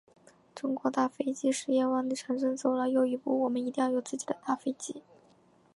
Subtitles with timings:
[0.55, 5.03] 中国大飞机事业万里长征走了又一步，我们一定要有自己的大飞机。